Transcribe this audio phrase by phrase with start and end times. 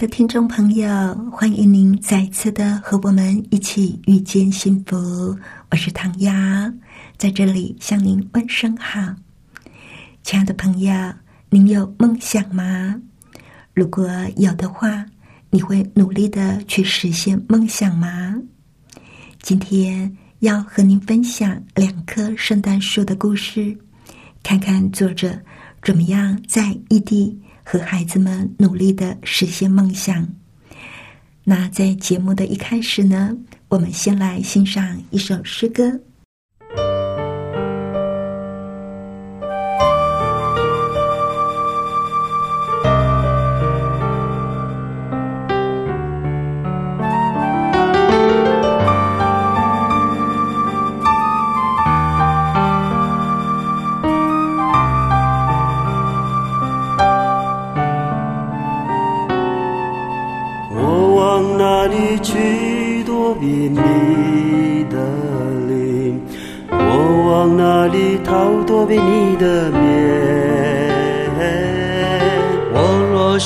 [0.00, 0.88] 的听众朋友，
[1.30, 5.36] 欢迎您再次的和我们一起遇见幸福。
[5.70, 6.32] 我是唐瑶，
[7.18, 8.98] 在这里向您问声好。
[10.22, 10.94] 亲爱的朋友，
[11.50, 12.98] 您有梦想吗？
[13.74, 15.04] 如果有的话，
[15.50, 18.34] 你会努力的去实现梦想吗？
[19.42, 23.76] 今天要和您分享两棵圣诞树的故事，
[24.42, 25.38] 看看作者
[25.82, 27.38] 怎么样在异地。
[27.70, 30.28] 和孩子们努力的实现梦想。
[31.44, 33.36] 那在节目的一开始呢，
[33.68, 36.00] 我们先来欣赏一首诗歌。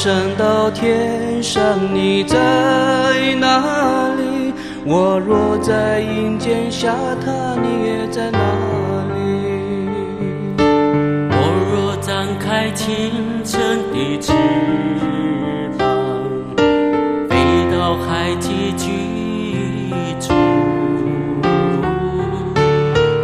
[0.04, 1.62] 升到天上，
[1.94, 2.36] 你在
[3.40, 4.52] 哪里？
[4.84, 6.92] 我若在阴间下
[7.24, 8.38] 榻，你也在哪
[9.14, 9.16] 里？
[11.30, 11.34] 我
[11.72, 14.34] 若展开清晨的翅
[15.78, 15.88] 膀，
[17.26, 17.34] 飞
[17.72, 18.90] 到海极居
[20.20, 20.34] 住，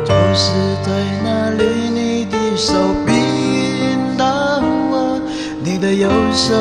[0.02, 0.90] 就是在
[1.22, 3.09] 那里，你的手。
[6.00, 6.54] 右手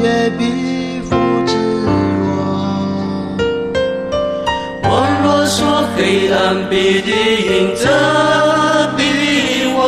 [0.00, 1.10] 也必扶
[1.48, 1.52] 持
[2.22, 2.30] 我。
[4.84, 4.90] 我
[5.20, 5.98] 若说黑
[6.32, 6.38] 暗
[6.70, 7.82] 必定迎着
[8.96, 9.02] 逼
[9.74, 9.78] 我，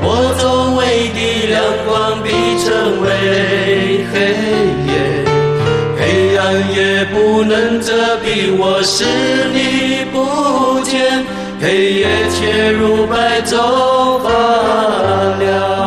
[0.00, 0.06] 我
[0.38, 0.44] 周
[0.76, 1.58] 围的亮
[1.88, 2.26] 光必
[2.62, 2.68] 成
[3.02, 3.04] 为
[4.12, 4.14] 黑
[4.86, 4.90] 夜，
[5.98, 6.00] 黑
[6.38, 6.40] 暗
[6.76, 8.94] 也不能遮蔽我，使
[9.52, 11.26] 你不见，
[11.60, 14.26] 黑夜却如白昼发
[15.40, 15.77] 亮。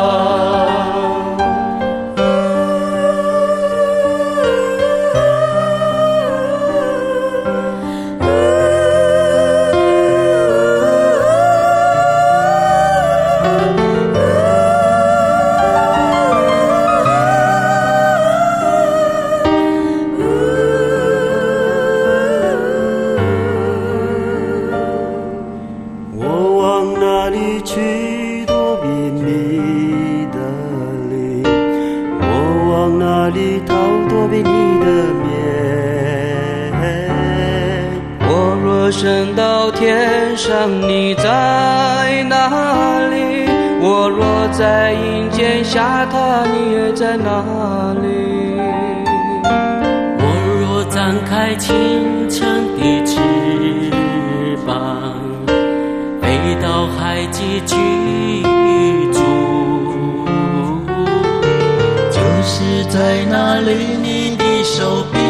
[51.32, 53.16] 开清晨的翅
[54.66, 55.14] 膀，
[56.20, 57.74] 飞到海际居
[59.10, 59.18] 住，
[62.10, 63.72] 就是在那里，
[64.02, 65.21] 你的手臂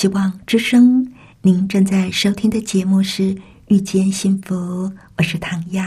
[0.00, 1.06] 希望之声，
[1.42, 3.34] 您正在收听的节目是
[3.68, 4.54] 《遇见幸福》，
[5.18, 5.84] 我是唐瑶。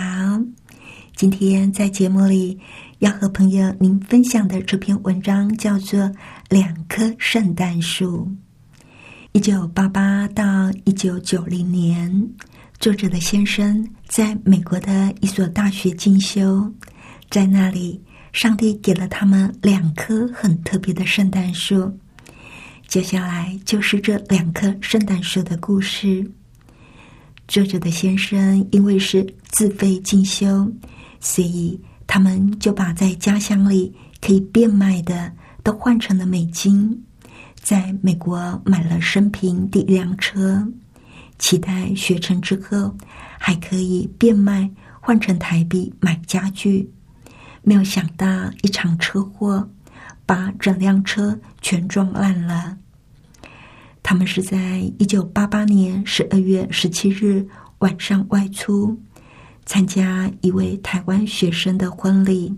[1.15, 2.60] 今天在节目里
[3.00, 6.00] 要和朋友您分享的这篇文章叫做
[6.48, 8.27] 《两棵圣诞树》。
[9.31, 12.30] 一九八八到一九九零年，
[12.80, 16.71] 作者的先生在美国的一所大学进修，
[17.31, 18.00] 在那里，
[18.31, 21.92] 上帝给了他们两棵很特别的圣诞树。
[22.94, 26.24] 接下来就是这两棵圣诞树的故事。
[27.48, 30.72] 作者的先生因为是自费进修，
[31.19, 33.92] 所以他们就把在家乡里
[34.22, 37.04] 可以变卖的都换成了美金，
[37.56, 40.63] 在美国买了生平第一辆车，
[41.40, 42.95] 期待学成之后
[43.40, 44.69] 还可以变卖
[45.01, 46.88] 换成台币买家具。
[47.63, 48.28] 没有想到
[48.62, 49.68] 一场车祸
[50.28, 52.78] 把整辆车全撞烂了。
[54.03, 57.47] 他们是在一九八八年十二月十七日
[57.79, 58.95] 晚上外出
[59.65, 62.53] 参加一位台湾学生的婚礼，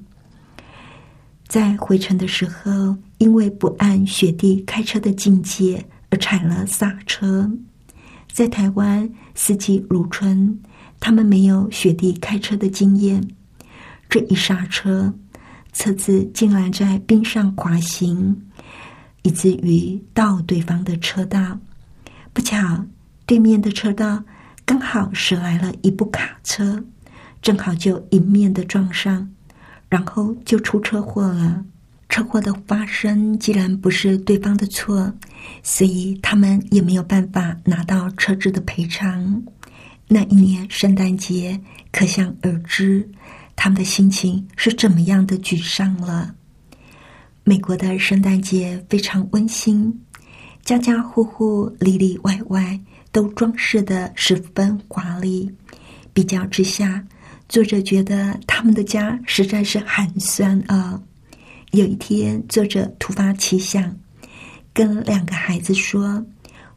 [1.48, 7.50] 在回程的时候，因为不按雪地开车的境界而踩了刹车。
[8.34, 10.60] 在台湾四季如春，
[11.00, 13.26] 他们没有雪地开车的经验，
[14.10, 15.14] 这一刹车，
[15.72, 18.36] 车子竟然在冰上滑行。
[19.26, 21.60] 以至于到对方的车道，
[22.32, 22.86] 不巧
[23.26, 24.24] 对面的车道
[24.64, 26.86] 刚好驶来了一部卡车，
[27.42, 29.28] 正好就迎面的撞上，
[29.90, 31.66] 然后就出车祸了。
[32.08, 35.12] 车祸的发生既然不是对方的错，
[35.64, 39.42] 所以他们也没有办法拿到车子的赔偿。
[40.08, 41.60] 那一年圣诞节，
[41.92, 43.10] 可想而知，
[43.56, 46.36] 他们的心情是怎么样的沮丧了。
[47.48, 49.94] 美国的圣诞节非常温馨，
[50.64, 52.80] 家家户户里里外外
[53.12, 55.48] 都装饰的十分华丽。
[56.12, 57.06] 比较之下，
[57.48, 61.00] 作者觉得他们的家实在是寒酸啊。
[61.70, 63.96] 有一天，作者突发奇想，
[64.74, 66.26] 跟两个孩子说：“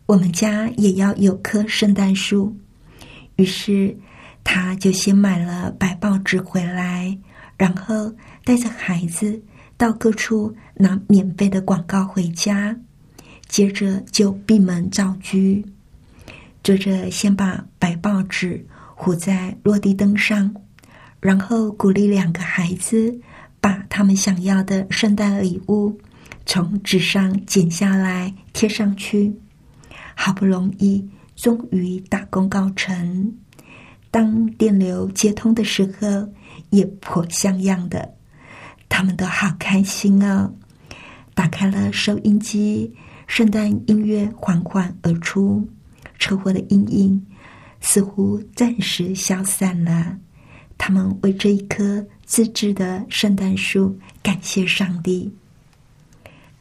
[0.05, 2.55] 我们家也要有棵圣诞树。”
[3.37, 3.97] 于是，
[4.45, 7.19] 他就先买了白报纸回来，
[7.57, 8.13] 然后
[8.45, 9.43] 带着孩子。
[9.79, 12.77] 到各处拿免费的广告回家，
[13.47, 15.39] 接着就闭门造车。
[16.65, 18.67] 作者先把白报纸
[18.97, 20.53] 糊在落地灯上，
[21.21, 23.21] 然后鼓励两个孩子
[23.61, 25.97] 把他们想要的圣诞礼物
[26.45, 29.33] 从纸上剪下来贴上去。
[30.17, 33.33] 好不容易，终于大功告成。
[34.11, 36.29] 当电流接通的时候，
[36.71, 38.18] 也颇像样的。
[38.99, 40.53] 他们都好开心哦！
[41.33, 42.93] 打开了收音机，
[43.29, 45.65] 圣诞音乐缓缓而出，
[46.19, 47.25] 车祸的阴影
[47.81, 50.19] 似乎暂时消散了。
[50.77, 55.33] 他们为这一棵自制的圣诞树感谢上帝。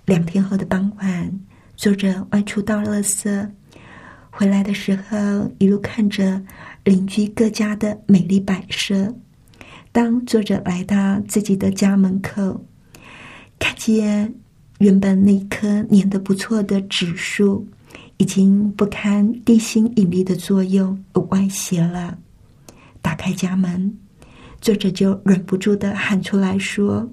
[0.06, 1.40] 两天后的傍晚，
[1.76, 3.50] 作者外出倒垃圾，
[4.30, 6.40] 回来的时候一路看着
[6.84, 9.12] 邻居各家的美丽摆设。
[9.98, 12.64] 当作者来到自己的家门口，
[13.58, 14.32] 看见
[14.78, 17.68] 原本那棵粘得不错的纸树，
[18.18, 22.16] 已经不堪地心引力的作用而歪斜了。
[23.02, 23.92] 打开家门，
[24.62, 27.10] 作者就忍不住的喊出来说：“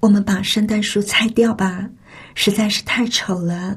[0.00, 1.90] 我们把圣诞树拆掉吧，
[2.34, 3.76] 实在是太丑了。”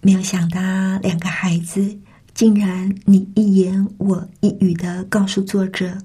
[0.00, 0.60] 没有想到，
[1.00, 1.98] 两个孩子
[2.34, 5.98] 竟然你一言我一语的告诉作者。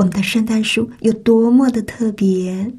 [0.00, 2.72] 我们的圣诞树有多么的特别！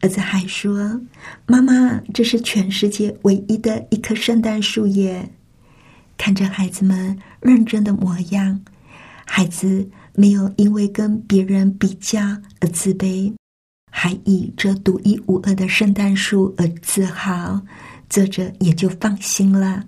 [0.00, 1.00] 儿子还说
[1.48, 5.30] ：“妈妈，这是全世界唯一的一棵圣诞树耶！”
[6.18, 8.60] 看着孩子们认真的模样，
[9.24, 12.20] 孩子没有因为跟别人比较
[12.60, 13.32] 而自卑，
[13.90, 17.62] 还以这独一无二的圣诞树而自豪，
[18.10, 19.84] 作者也就放心了。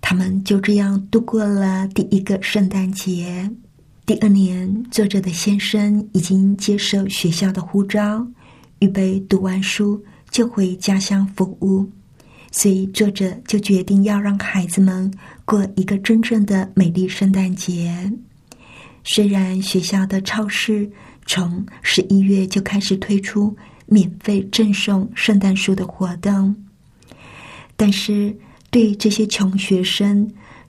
[0.00, 3.50] 他们就这样度过了第一个圣诞节。
[4.08, 8.26] 第二年，作者的先生已经接受学校的呼召，
[8.78, 11.86] 预备读完书就回家乡服务，
[12.50, 15.12] 所以作者就决定要让孩子们
[15.44, 18.10] 过一个真正的美丽圣诞节。
[19.04, 20.90] 虽然学校的超市
[21.26, 26.56] 从十一月就开始推出免费赠送圣诞树的活动，
[27.76, 28.34] 但是
[28.70, 30.26] 对这些穷学生，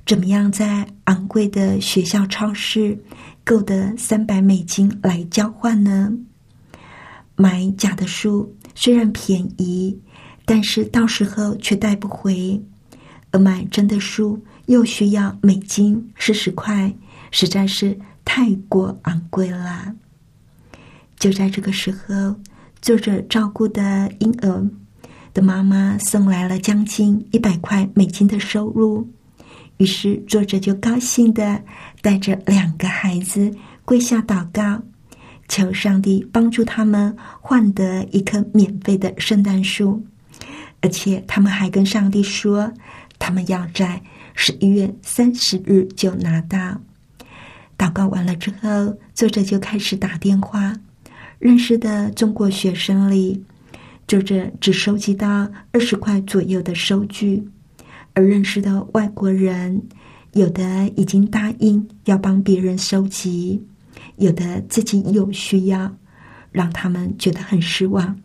[0.10, 2.98] 怎么样在昂贵的学校超市？
[3.44, 6.12] 购得三百美金来交换呢？
[7.36, 10.00] 买假的书虽然便宜，
[10.46, 12.60] 但是到时候却带不回。
[13.30, 16.92] 而买真的书又需要美金四十块，
[17.30, 19.94] 实在是太过昂贵了。
[21.20, 22.36] 就在这个时候，
[22.82, 24.68] 作者照顾的婴儿
[25.36, 29.08] 的妈妈送来了将近一百块美金的收入，
[29.80, 31.62] 于是作者就高兴的
[32.02, 33.52] 带着两个孩子
[33.84, 34.82] 跪下祷告，
[35.48, 40.06] 求上帝帮助他们换得一棵免费的圣诞树，
[40.82, 42.72] 而且他们还跟上帝说。
[43.22, 44.02] 他们要在
[44.34, 46.80] 十一月三十日就拿到。
[47.78, 50.74] 祷告完了之后，作者就开始打电话。
[51.38, 53.44] 认识的中国学生里，
[54.08, 57.44] 作者只收集到二十块左右的收据；
[58.14, 59.82] 而认识的外国人，
[60.34, 63.62] 有的已经答应要帮别人收集，
[64.18, 65.96] 有的自己有需要，
[66.52, 68.16] 让他们觉得很失望。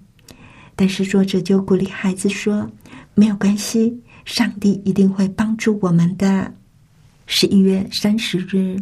[0.77, 2.69] 但是作者就鼓励孩子说
[3.15, 6.51] ：“没有关系。”上帝一定会帮助我们的。
[7.27, 8.75] 十一月三十日，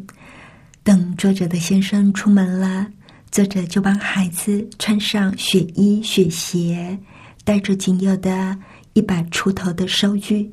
[0.85, 2.87] 等作者的先生出门了，
[3.31, 6.97] 作者就帮孩子穿上雪衣、雪鞋，
[7.45, 8.57] 带着仅有的
[8.93, 10.49] 一百出头的收据，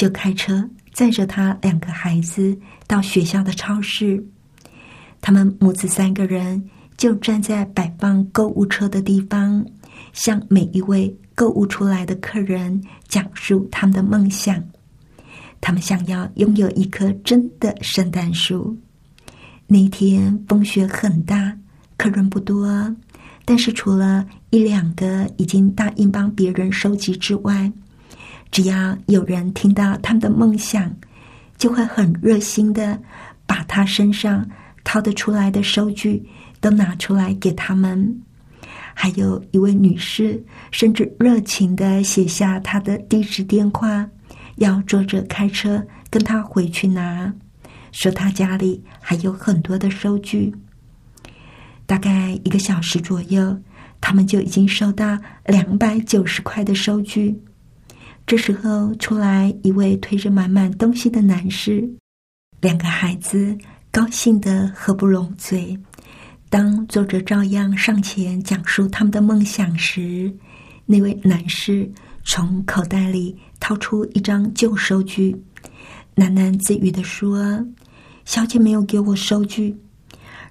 [0.00, 4.24] 就开车载着他两个孩子到学校的超市。
[5.20, 9.62] 他们母子三个人就站在摆放购物车的地方，
[10.14, 11.14] 向每一位。
[11.34, 14.62] 购物出来的客人讲述他们的梦想，
[15.60, 18.76] 他们想要拥有一棵真的圣诞树。
[19.66, 21.56] 那天风雪很大，
[21.96, 22.94] 客人不多，
[23.44, 27.70] 但是除了一两个已经答应帮别人收集之外，
[28.50, 30.94] 只要有人听到他们的梦想，
[31.56, 33.00] 就会很热心的
[33.46, 34.48] 把他身上
[34.82, 36.26] 掏得出来的收据
[36.60, 38.20] 都拿出来给他们。
[38.92, 44.06] 还有一位女士，甚至热情的写下她的地址电话，
[44.56, 47.32] 要作者开车跟她回去拿，
[47.92, 50.54] 说她家里还有很多的收据。
[51.86, 53.58] 大概一个小时左右，
[54.00, 57.40] 他们就已经收到两百九十块的收据。
[58.30, 61.90] 这时候出来一位推着满满东西的男士，
[62.60, 63.58] 两个孩子
[63.90, 65.76] 高兴的合不拢嘴。
[66.48, 70.32] 当作者照样上前讲述他们的梦想时，
[70.86, 71.90] 那位男士
[72.22, 75.32] 从口袋里掏出一张旧收据，
[76.14, 77.66] 喃喃自语的说
[78.24, 79.76] ：“小姐没有给我收据。”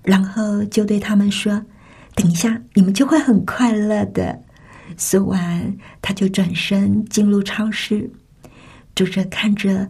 [0.04, 1.64] 然后就对他们说
[2.14, 4.38] ：“等一下，你们就会很快乐的。”
[5.00, 8.12] 说完，他就转身进入超市。
[8.96, 9.90] 作者看着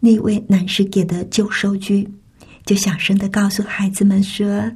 [0.00, 2.06] 那位男士给的旧收据，
[2.66, 4.70] 就小声的告诉孩子们说。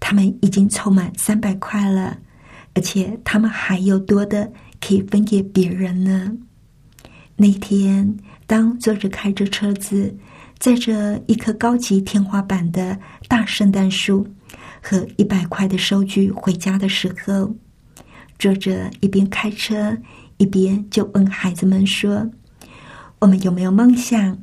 [0.00, 2.18] 他们已经凑满三百块了，
[2.72, 6.32] 而且他们还有多的可以分给别人呢。
[7.34, 8.16] 那天，
[8.46, 10.16] 当作者开着车子
[10.60, 14.24] 载着一棵高级天花板的大圣诞树
[14.80, 17.52] 和一百块的收据回家的时候，
[18.38, 19.96] 作者一边开车
[20.36, 22.30] 一边就问孩子们说
[23.18, 24.38] ：“我们有没有梦想？”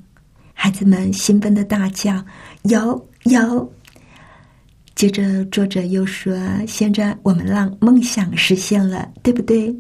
[0.54, 2.26] 孩子们兴奋的大叫
[2.64, 3.74] ：“有，有！”
[4.96, 6.38] 接着，作者又说
[6.68, 9.76] ：“现在我们让梦想实现了，对不对？”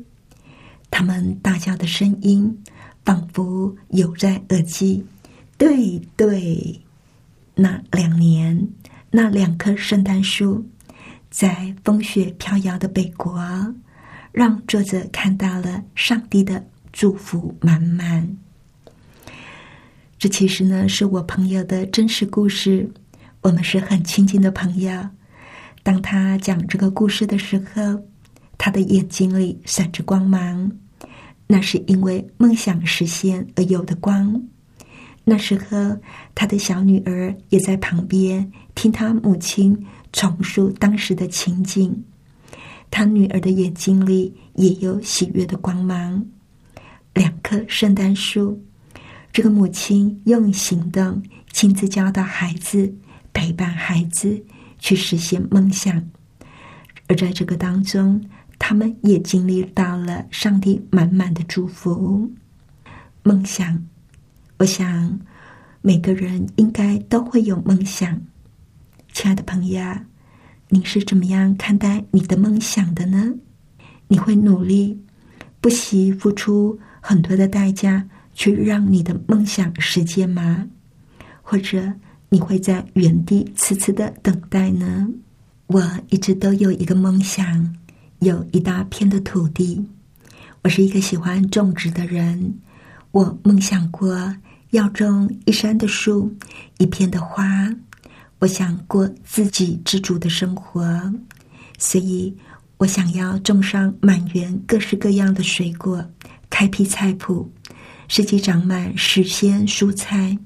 [0.91, 2.63] 他们大叫的声音
[3.03, 5.05] 仿佛有在耳际。
[5.57, 6.81] 对对，
[7.55, 8.67] 那两年，
[9.09, 10.65] 那两棵圣诞树，
[11.29, 13.33] 在风雪飘摇的北国，
[14.35, 16.61] 让作者看到了上帝的
[16.91, 18.37] 祝福满满。
[20.19, 22.91] 这其实呢，是我朋友的真实故事。
[23.39, 24.91] 我们是很亲近的朋友。
[25.83, 28.03] 当他讲这个故事的时候，
[28.57, 30.69] 他的眼睛里闪着光芒，
[31.47, 34.43] 那是因为梦想实现而有的光。
[35.23, 35.97] 那时候，
[36.33, 42.03] 他的小女儿也在旁边听他母亲重述当时的情景，
[42.89, 46.25] 他女儿的眼睛里也有喜悦的光芒。
[47.13, 48.61] 两棵圣诞树，
[49.31, 52.93] 这个母亲用行动亲自教导孩子。
[53.37, 54.41] 陪伴孩子
[54.79, 56.01] 去实现梦想，
[57.07, 58.23] 而在这个当中，
[58.57, 62.31] 他们也经历到了上帝满满的祝福。
[63.23, 63.85] 梦想，
[64.57, 65.19] 我想
[65.81, 68.21] 每个人应该都会有梦想。
[69.11, 69.83] 亲爱的朋友，
[70.69, 73.33] 你是怎么样看待你的梦想的呢？
[74.07, 74.99] 你会努力
[75.61, 80.67] 不惜付出很多的代价去让你的梦想实现吗？
[81.41, 81.93] 或者？
[82.27, 85.07] 你会在原地痴痴的等待呢？
[85.67, 87.75] 我一直都有一个梦想，
[88.19, 89.85] 有一大片的土地。
[90.63, 92.55] 我是一个喜欢种植的人，
[93.11, 94.35] 我梦想过
[94.71, 96.35] 要种一山的树，
[96.79, 97.73] 一片的花。
[98.39, 100.83] 我想过自给自足的生活，
[101.77, 102.35] 所以
[102.77, 106.05] 我想要种上满园各式各样的水果，
[106.49, 107.47] 开辟菜圃，
[108.07, 110.37] 使其长满时鲜蔬菜。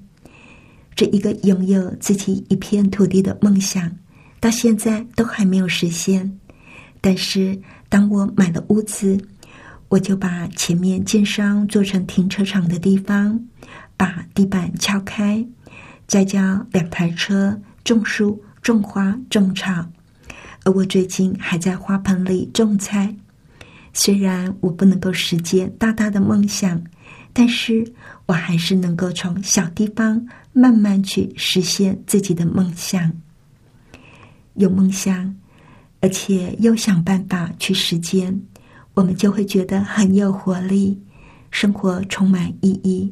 [0.95, 3.91] 这一个拥有自己一片土地的梦想，
[4.39, 6.39] 到现在都还没有实现。
[7.01, 9.17] 但是，当我买了屋子，
[9.87, 13.39] 我就把前面建商做成停车场的地方，
[13.97, 15.45] 把地板敲开，
[16.05, 19.83] 再叫两台车种树、种花、种草。
[20.63, 23.15] 而我最近还在花盆里种菜。
[23.93, 26.79] 虽然我不能够实现大大的梦想，
[27.33, 27.83] 但是
[28.27, 33.11] 我还是能够从小地方慢慢去实现自己的梦想。
[34.53, 35.35] 有梦想，
[35.99, 38.39] 而且又想办法去实践。
[38.93, 41.01] 我们就会觉得很有活力，
[41.49, 43.11] 生活充满意义。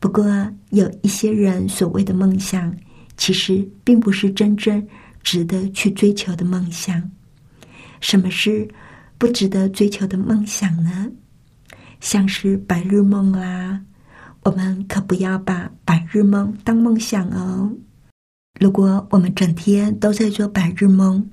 [0.00, 0.26] 不过，
[0.70, 2.74] 有一些人所谓的梦想，
[3.22, 4.84] 其实并不是真正
[5.22, 7.08] 值得去追求的梦想。
[8.00, 8.66] 什么是
[9.16, 11.08] 不值得追求的梦想呢？
[12.00, 13.80] 像是白日梦啦，
[14.42, 17.70] 我们可不要把白日梦当梦想哦。
[18.58, 21.24] 如果我们整天都在做白日梦，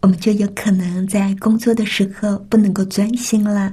[0.00, 3.72] 我们就有可能在工作的时候不能够专心了。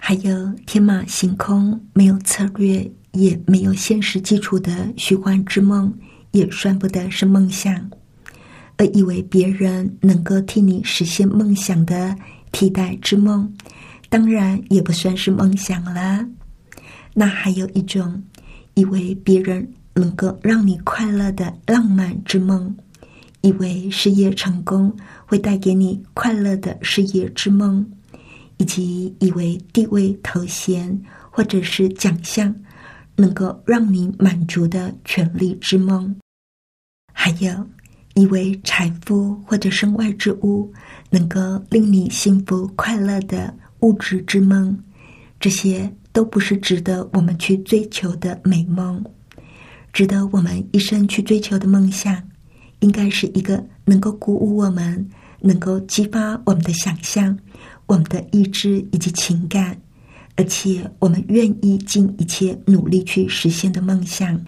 [0.00, 5.92] 还有天马行空、没有策略也没有现实基础的虚幻之梦，
[6.34, 7.90] 也算不得是梦想。
[8.76, 12.14] 而以为别人能够替你实现梦想的
[12.52, 13.50] 替代之梦，
[14.08, 16.26] 当然也不算是梦想了。
[17.14, 18.22] 那还有一种，
[18.74, 22.76] 以为别人能够让你快乐的浪漫之梦。
[23.42, 24.90] 以为事业成功
[25.26, 27.86] 会带给你快乐的事业之梦，
[28.56, 30.98] 以及以为地位、头衔
[31.30, 32.52] 或者是奖项
[33.16, 36.16] 能够让你满足的权利之梦，
[37.24, 37.50] 还有
[38.16, 40.70] 以为财富或者身外之物
[41.08, 44.78] 能够令你幸福快乐的物质之梦，
[45.40, 49.02] 这些都不是值得我们去追求的美梦，
[49.90, 52.22] 值得我们一生去追求的梦想。
[52.80, 55.08] 应该是一个能够鼓舞我们、
[55.40, 57.38] 能够激发我们的想象、
[57.86, 59.80] 我们的意志以及情感，
[60.36, 64.38] 而且我们愿意尽一切努力去实现的梦想。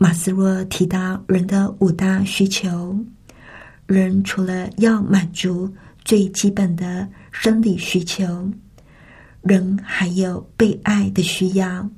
[0.00, 2.96] 马斯洛提到人的五大需求，
[3.86, 5.68] 人除了要满足
[6.04, 8.48] 最基本的生理需求，
[9.42, 11.90] 人还有被爱的需要，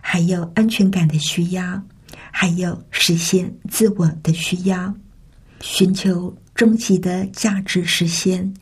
[0.00, 1.82] 还有安全感的需要。
[2.30, 4.92] 还有实现自我的需要，
[5.60, 8.52] 寻求终极的价值实现，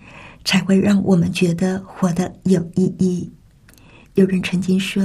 [0.44, 3.32] 才会让我们觉得活得有意义。
[4.14, 5.02] 有人曾经说：“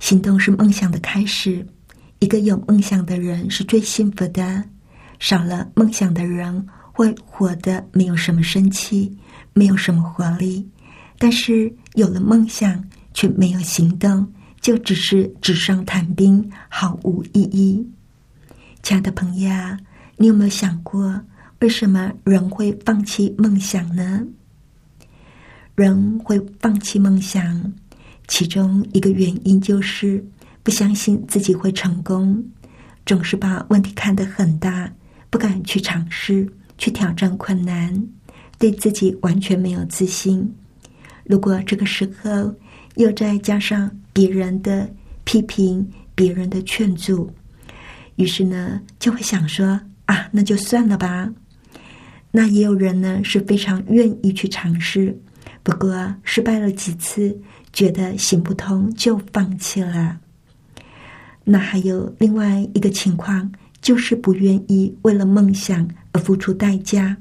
[0.00, 1.64] 行动是梦想的开始。”
[2.18, 4.64] 一个有梦想的人是最幸福的。
[5.18, 9.16] 少了梦想的人会活得没有什么生气，
[9.52, 10.68] 没有什么活力。
[11.18, 14.26] 但是有了梦想却没有行动。
[14.60, 17.88] 就只是纸上谈兵，毫无意义。
[18.82, 19.48] 亲爱的朋友，
[20.16, 21.22] 你有没有想过，
[21.60, 24.26] 为什么人会放弃梦想呢？
[25.76, 27.72] 人会放弃梦想，
[28.26, 30.22] 其中一个原因就是
[30.62, 32.44] 不相信自己会成功，
[33.06, 34.92] 总是把问题看得很大，
[35.30, 38.06] 不敢去尝试、去挑战困难，
[38.58, 40.54] 对自己完全没有自信。
[41.24, 42.54] 如果这个时候
[42.96, 44.88] 又再加上，别人的
[45.24, 47.30] 批评，别人的劝阻，
[48.16, 51.30] 于是呢，就会想说啊，那就算了吧。
[52.30, 55.18] 那也有人呢是非常愿意去尝试，
[55.62, 57.38] 不过失败了几次，
[57.72, 60.18] 觉得行不通就放弃了。
[61.50, 67.16] 那还有另外一个情况，就是不愿意为了梦想而付出代价。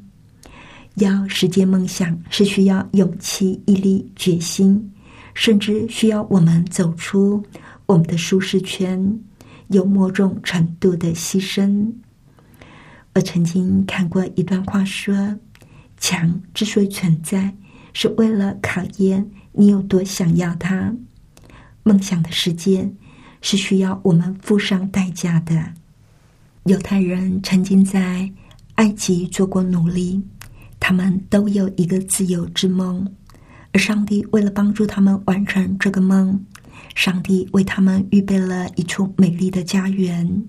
[0.96, 4.92] 要实现梦想，是需要勇气、毅力、决心。
[5.34, 7.44] 甚至需要我们走出
[7.86, 9.20] 我们的舒适圈，
[9.68, 11.86] 有某种程度的牺牲。
[13.14, 15.38] 我曾经看过一段话，说
[15.98, 17.56] ：“墙之所以存在，
[17.94, 20.92] 是为了考验你有多想要它。
[21.84, 22.92] 梦想的实践
[23.42, 25.74] 是需要我们付上代价的。”
[26.66, 28.30] 犹太人曾经在
[28.76, 30.22] 埃及做过奴隶，
[30.80, 33.08] 他们都有一个自由之梦。
[33.74, 36.40] 而上帝为了帮助他们完成这个梦，
[36.96, 40.44] 上帝为他们预备了一处美丽的家园。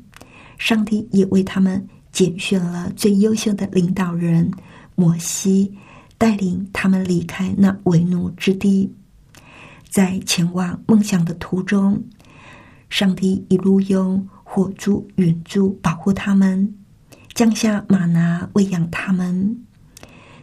[0.57, 4.51] 上帝也为他们拣选了最优秀的领导人
[4.94, 5.72] 摩西，
[6.16, 8.92] 带领他们离开那为奴之地。
[9.88, 12.03] 在前往梦想的途中，
[12.90, 16.74] 上帝一路用火柱、云柱保护他们，
[17.35, 19.62] 降下玛拿喂养他们。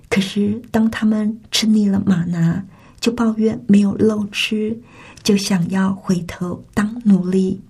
[0.09, 2.63] 可是当他们吃腻了玛拿，
[2.99, 4.79] 就抱怨没有肉吃，
[5.23, 7.61] 就想要回头当奴隶。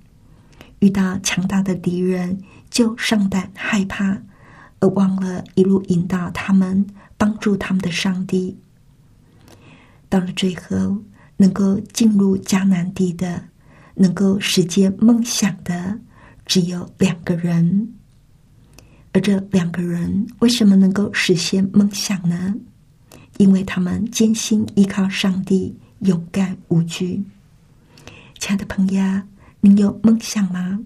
[0.80, 4.22] 遇到强大的敌人，就上胆害怕，
[4.80, 6.86] 而忘了一路引导他们、
[7.18, 8.58] 帮助他们的上帝。
[10.10, 11.02] 到了最后，
[11.38, 13.46] 能够进入迦南地的，
[13.96, 16.00] 能够实现梦想的，
[16.46, 17.94] 只有两个人。
[19.14, 22.54] 而这两个人为什么能够实现梦想呢？
[23.38, 27.24] 因为他们坚信依靠上帝，勇敢无惧。
[28.40, 29.02] 亲爱的朋友，
[29.62, 30.80] 你有梦想吗？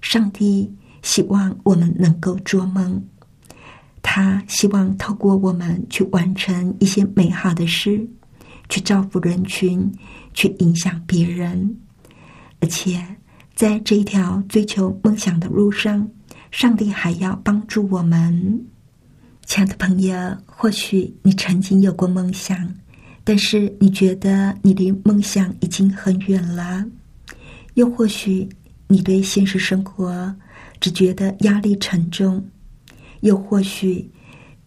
[0.00, 3.02] 上帝希望我们能够做梦，
[4.02, 8.08] 他希望透过我们去完成一些美好的事。
[8.68, 9.92] 去造福人群，
[10.32, 11.76] 去影响别人，
[12.62, 13.04] 而且
[13.56, 16.08] 在这一条追求梦想的路上，
[16.52, 18.64] 上帝还要帮助我们。
[19.44, 22.56] 亲爱的朋友，或许你曾经有过梦想，
[23.24, 26.84] 但是你觉得你离梦想已经很远了；
[27.74, 28.48] 又或许
[28.86, 30.36] 你对现实生活
[30.78, 32.40] 只觉得压力沉重；
[33.22, 34.08] 又或许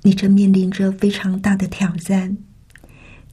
[0.02, 2.38] 你正面临着非常大的挑战。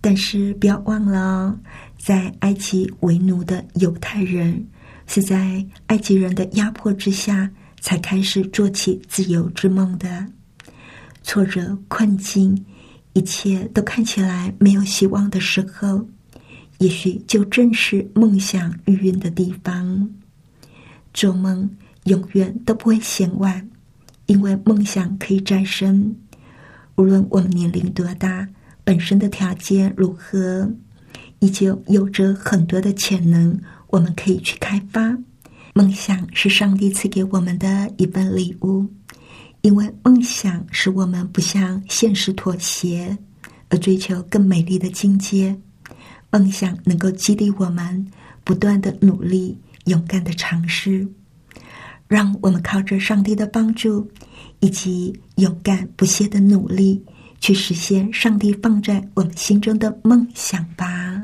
[0.01, 1.59] 但是不要忘了，
[2.05, 4.67] 在埃及为奴的犹太人，
[5.07, 7.49] 是在埃及人的压迫之下，
[7.81, 10.27] 才开始做起自由之梦的。
[11.23, 12.65] 挫折、困境，
[13.12, 16.05] 一切都看起来没有希望的时候，
[16.79, 20.11] 也许就正是梦想孕育的地方。
[21.15, 21.71] 做梦
[22.07, 23.71] 永远都不会嫌晚，
[24.27, 26.17] 因为梦想可以再生。
[26.97, 28.49] 无论我们年龄多大。
[28.85, 30.69] 本身的条件如何，
[31.43, 35.19] 依旧有着很多的潜能，我们可以去开发。
[35.75, 38.87] 梦想是上帝赐给我们的一份礼物，
[39.63, 43.19] 因为梦想使我们不向现实妥协，
[43.71, 45.59] 而追求更美丽的境界。
[46.31, 48.07] 梦想能够激励我们
[48.45, 51.05] 不断的努力、勇敢的尝试，
[52.07, 54.09] 让我们靠着上帝的帮助
[54.61, 57.03] 以及勇敢不懈的努力。
[57.43, 61.21] 去实现上帝放在我们心中的梦想吧。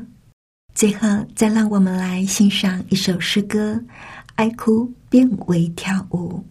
[0.75, 3.81] 最后，再让我们来欣赏一首诗歌：
[4.35, 6.43] 爱哭变为跳舞。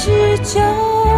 [0.00, 1.09] 之交。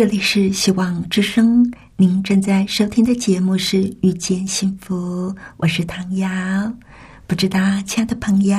[0.00, 6.26] 这里是希望之声，您正在收听的节目是《遇见幸福》，我是唐瑶。
[7.26, 8.56] 不知道，亲爱的朋友，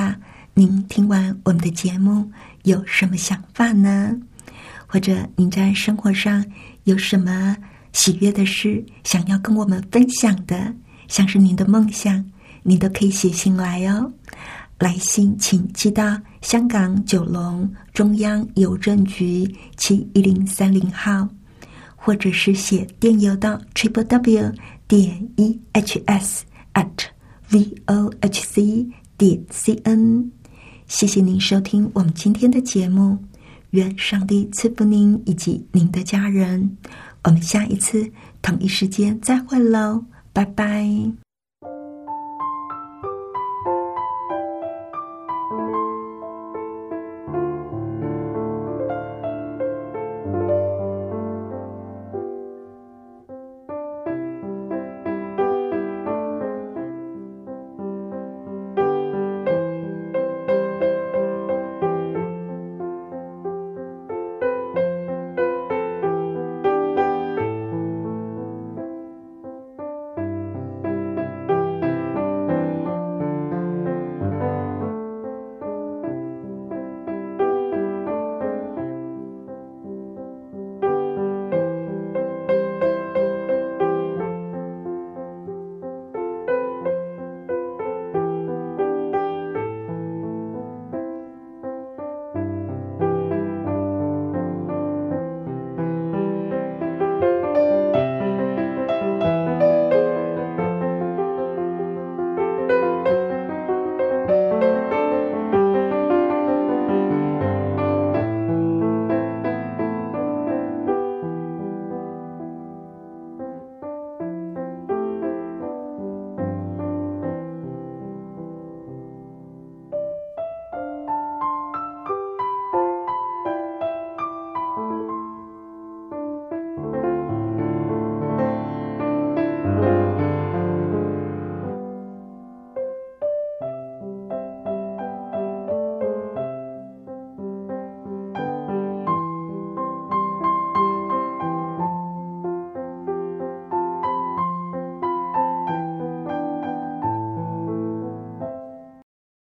[0.54, 2.30] 您听完我们的节目
[2.62, 4.16] 有什么想法呢？
[4.86, 6.46] 或者您在生活上
[6.84, 7.56] 有什么
[7.92, 10.72] 喜悦的事想要跟我们分享的，
[11.08, 12.24] 像是您的梦想，
[12.62, 14.12] 您都可以写信来哦。
[14.78, 21.26] 来信请寄到香港九龙中央邮政局七一零三零号，
[21.96, 24.52] 或者是写电邮到 triple w
[24.86, 26.90] 点 e h s at
[27.50, 30.30] v o h c 点 c n。
[30.88, 33.16] 谢谢您收听我们今天的节目，
[33.70, 36.76] 愿上帝赐福您以及您的家人。
[37.24, 38.10] 我们下一次
[38.42, 41.31] 同一时间再会喽，拜拜。